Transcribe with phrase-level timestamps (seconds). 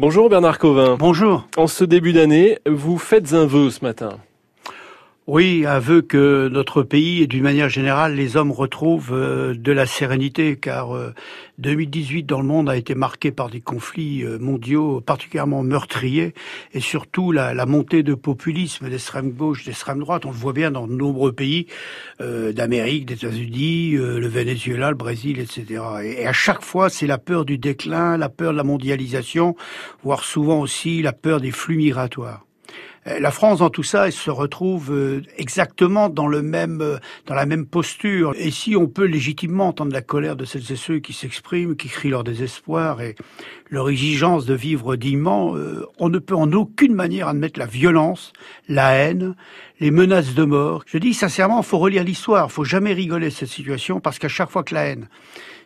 [0.00, 0.96] Bonjour Bernard Covin.
[0.98, 1.46] Bonjour.
[1.58, 4.16] En ce début d'année, vous faites un vœu ce matin.
[5.26, 9.70] Oui, un vœu que notre pays et d'une manière générale les hommes retrouvent euh, de
[9.70, 10.96] la sérénité car
[11.58, 16.32] 2018 euh, dans le monde a été marqué par des conflits euh, mondiaux particulièrement meurtriers
[16.72, 20.24] et surtout la, la montée de populisme d'extrême gauche, d'extrême droite.
[20.24, 21.66] On le voit bien dans de nombreux pays
[22.18, 25.82] d'Amérique, des États-Unis, le Venezuela, le Brésil, etc.
[26.02, 29.54] Et, et à chaque fois, c'est la peur du déclin, la peur de la mondialisation,
[30.02, 32.46] voire souvent aussi la peur des flux migratoires.
[33.06, 36.98] Euh, la France, dans tout ça, elle se retrouve euh, exactement dans le même, euh,
[37.26, 38.34] dans la même posture.
[38.36, 41.88] Et si on peut légitimement entendre la colère de celles et ceux qui s'expriment, qui
[41.88, 43.14] crient leur désespoir et
[43.70, 45.54] leur exigence de vivre dignement,
[45.98, 48.32] on ne peut en aucune manière admettre la violence,
[48.68, 49.36] la haine,
[49.78, 50.82] les menaces de mort.
[50.86, 54.64] Je dis sincèrement, faut relire l'histoire, faut jamais rigoler cette situation parce qu'à chaque fois
[54.64, 55.08] que la haine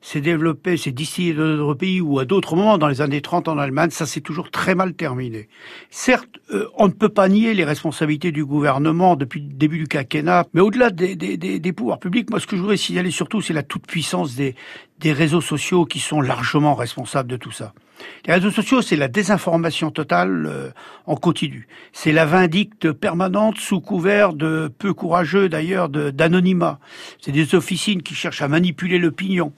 [0.00, 3.46] s'est développée, s'est distillée dans notre pays ou à d'autres moments dans les années 30
[3.46, 5.48] en Allemagne, ça s'est toujours très mal terminé.
[5.90, 6.40] Certes,
[6.76, 10.60] on ne peut pas nier les responsabilités du gouvernement depuis le début du quinquennat, mais
[10.60, 14.54] au-delà des, pouvoirs publics, moi ce que je voudrais signaler surtout, c'est la toute-puissance des,
[15.00, 17.72] des réseaux sociaux qui sont largement responsables de tout ça.
[18.26, 20.70] Les réseaux sociaux, c'est la désinformation totale euh,
[21.06, 21.68] en continu.
[21.92, 26.78] C'est la vindicte permanente sous couvert de peu courageux d'ailleurs d'anonymat.
[27.20, 29.52] C'est des officines qui cherchent à manipuler l'opinion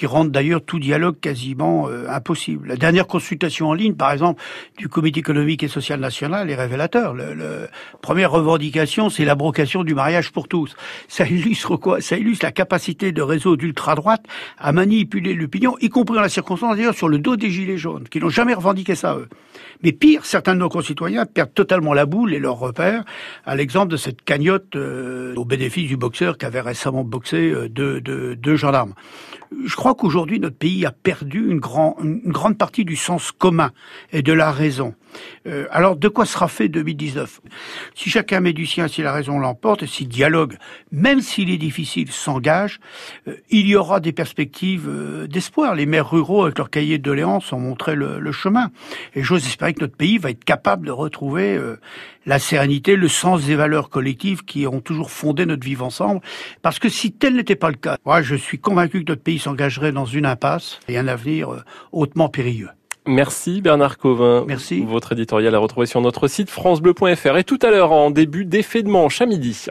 [0.00, 2.68] qui rendent d'ailleurs tout dialogue quasiment euh, impossible.
[2.68, 4.42] La dernière consultation en ligne, par exemple,
[4.78, 7.12] du Comité économique et social national est révélateur.
[7.12, 7.68] Le
[8.00, 10.74] première revendication, c'est l'abrocation du mariage pour tous.
[11.06, 12.00] Ça illustre quoi?
[12.00, 14.22] Ça illustre la capacité de réseaux d'ultra-droite
[14.56, 18.08] à manipuler l'opinion, y compris dans la circonstance d'ailleurs sur le dos des gilets jaunes,
[18.08, 19.28] qui n'ont jamais revendiqué ça eux.
[19.82, 23.04] Mais pire, certains de nos concitoyens perdent totalement la boule et leurs repères,
[23.44, 27.68] à l'exemple de cette cagnotte euh, au bénéfice du boxeur qui avait récemment boxé euh,
[27.68, 28.94] deux, deux, deux gendarmes.
[29.64, 33.72] Je crois qu'aujourd'hui, notre pays a perdu une, grand, une, grande partie du sens commun
[34.12, 34.94] et de la raison.
[35.46, 37.40] Euh, alors, de quoi sera fait 2019
[37.94, 40.56] Si chacun met du sien, si la raison l'emporte, si dialogue,
[40.92, 42.80] même s'il est difficile, s'engage,
[43.26, 45.74] euh, il y aura des perspectives euh, d'espoir.
[45.74, 48.70] Les maires ruraux, avec leur cahier de doléances, ont montré le, le chemin.
[49.14, 51.58] Et j'ose espérer que notre pays va être capable de retrouver
[52.26, 56.20] la sérénité, le sens des valeurs collectives qui ont toujours fondé notre vivre ensemble.
[56.62, 59.38] Parce que si tel n'était pas le cas, moi, je suis convaincu que notre pays
[59.92, 62.68] dans une impasse et un avenir euh, hautement périlleux.
[63.06, 64.44] Merci Bernard Covin.
[64.46, 64.84] Merci.
[64.84, 67.36] Votre éditorial à retrouver sur notre site francebleu.fr.
[67.36, 69.68] Et tout à l'heure, en début d'effet de manche à midi.